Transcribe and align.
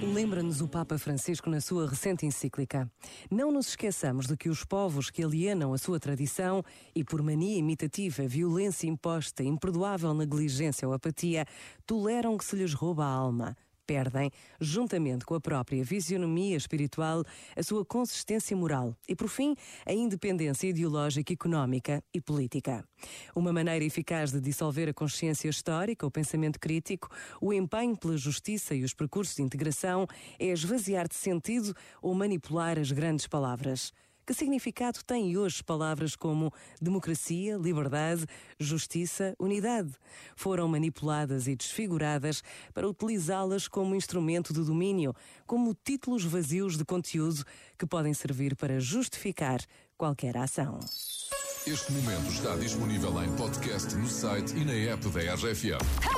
Lembra-nos 0.00 0.60
o 0.60 0.68
Papa 0.68 0.98
Francisco 0.98 1.48
na 1.48 1.60
sua 1.60 1.88
recente 1.88 2.26
encíclica. 2.26 2.90
Não 3.30 3.50
nos 3.52 3.68
esqueçamos 3.68 4.26
de 4.26 4.36
que 4.36 4.48
os 4.48 4.64
povos 4.64 5.10
que 5.10 5.22
alienam 5.22 5.72
a 5.72 5.78
sua 5.78 6.00
tradição 6.00 6.62
e 6.94 7.04
por 7.04 7.22
mania 7.22 7.58
imitativa, 7.58 8.26
violência 8.26 8.86
imposta, 8.86 9.42
imperdoável 9.42 10.14
negligência 10.14 10.86
ou 10.86 10.94
apatia, 10.94 11.44
toleram 11.86 12.36
que 12.36 12.44
se 12.44 12.56
lhes 12.56 12.74
rouba 12.74 13.04
a 13.04 13.08
alma 13.08 13.56
perdem, 13.88 14.30
juntamente 14.60 15.24
com 15.24 15.34
a 15.34 15.40
própria 15.40 15.82
fisionomia 15.82 16.54
espiritual, 16.54 17.24
a 17.56 17.62
sua 17.62 17.86
consistência 17.86 18.54
moral 18.54 18.94
e, 19.08 19.16
por 19.16 19.28
fim, 19.28 19.54
a 19.86 19.94
independência 19.94 20.68
ideológica, 20.68 21.32
económica 21.32 22.04
e 22.12 22.20
política. 22.20 22.84
Uma 23.34 23.50
maneira 23.50 23.82
eficaz 23.82 24.30
de 24.30 24.42
dissolver 24.42 24.90
a 24.90 24.92
consciência 24.92 25.48
histórica, 25.48 26.06
o 26.06 26.10
pensamento 26.10 26.60
crítico, 26.60 27.08
o 27.40 27.50
empenho 27.50 27.96
pela 27.96 28.18
justiça 28.18 28.74
e 28.74 28.84
os 28.84 28.92
percursos 28.92 29.36
de 29.36 29.42
integração 29.42 30.06
é 30.38 30.48
esvaziar 30.48 31.08
de 31.08 31.14
sentido 31.14 31.74
ou 32.02 32.14
manipular 32.14 32.78
as 32.78 32.92
grandes 32.92 33.26
palavras. 33.26 33.90
Que 34.28 34.34
significado 34.34 35.02
têm 35.06 35.38
hoje 35.38 35.64
palavras 35.64 36.14
como 36.14 36.52
democracia, 36.78 37.56
liberdade, 37.56 38.26
justiça, 38.60 39.34
unidade? 39.38 39.90
Foram 40.36 40.68
manipuladas 40.68 41.48
e 41.48 41.56
desfiguradas 41.56 42.42
para 42.74 42.86
utilizá-las 42.86 43.66
como 43.66 43.94
instrumento 43.94 44.52
de 44.52 44.62
domínio, 44.62 45.14
como 45.46 45.74
títulos 45.74 46.26
vazios 46.26 46.76
de 46.76 46.84
conteúdo 46.84 47.42
que 47.78 47.86
podem 47.86 48.12
servir 48.12 48.54
para 48.54 48.78
justificar 48.78 49.62
qualquer 49.96 50.36
ação. 50.36 50.78
Este 51.66 51.90
momento 51.90 52.30
está 52.30 52.54
disponível 52.56 53.24
em 53.24 53.34
podcast 53.34 53.94
no 53.96 54.10
site 54.10 54.54
e 54.54 54.62
na 54.62 54.74
app 54.74 55.08
da 55.08 55.34
RFM. 55.36 56.17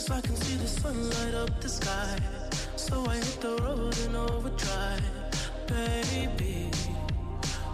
Cause 0.00 0.10
I 0.12 0.20
can 0.22 0.34
see 0.34 0.56
the 0.56 0.66
sunlight 0.66 1.34
up 1.34 1.60
the 1.60 1.68
sky. 1.68 2.16
So 2.74 3.04
I 3.04 3.16
hit 3.16 3.38
the 3.42 3.54
road 3.62 3.94
in 3.98 4.16
overdrive, 4.16 5.02
baby. 5.66 6.70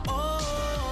Oh, 0.09 0.91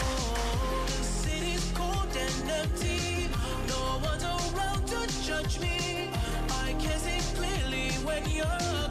the 0.87 1.03
city's 1.03 1.73
cold 1.75 2.17
and 2.17 2.51
empty. 2.51 3.29
No 3.67 3.99
one's 4.05 4.23
around 4.23 4.87
to 4.87 5.27
judge 5.27 5.59
me. 5.59 6.09
I 6.51 6.73
can 6.79 7.01
see 7.01 7.19
clearly 7.35 7.91
when 8.07 8.23
you're 8.31 8.84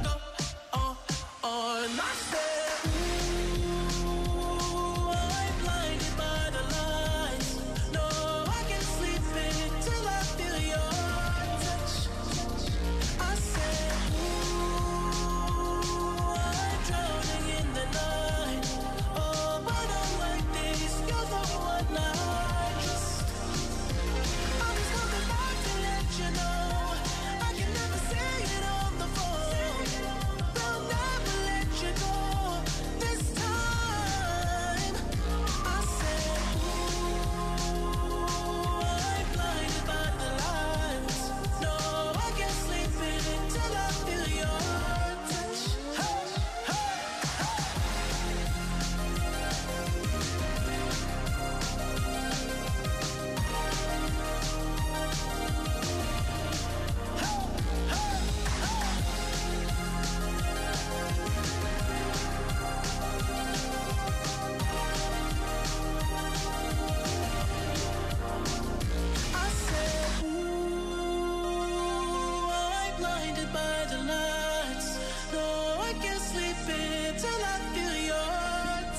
I 76.33 76.39
can't 76.39 76.57
sleep 76.57 76.75
until 77.09 77.41
I 77.45 77.59
feel 77.73 77.95
your 78.09 78.31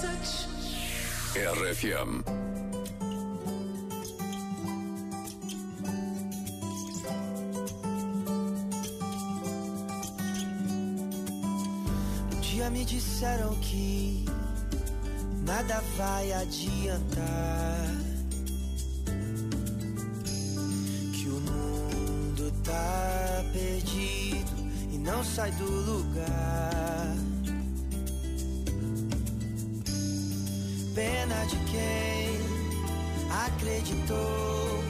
touch. 0.01 0.47
RFM. 1.35 2.23
Um 12.33 12.41
dia 12.41 12.71
me 12.71 12.85
disseram 12.85 13.55
que 13.57 14.25
nada 15.45 15.83
vai 15.97 16.33
adiantar. 16.33 17.91
Que 21.13 21.29
o 21.29 21.41
mundo 21.41 22.53
tá 22.63 23.45
perdido 23.53 24.24
não 25.05 25.23
sai 25.23 25.51
do 25.53 25.65
lugar. 25.65 27.15
Pena 30.95 31.45
de 31.45 31.57
quem 31.71 32.39
acreditou. 33.47 34.83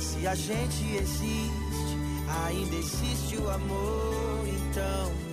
Se 0.00 0.26
a 0.26 0.34
gente 0.34 0.96
existe, 0.96 1.96
ainda 2.46 2.74
existe 2.76 3.36
o 3.36 3.48
amor. 3.48 4.44
Então 4.48 5.29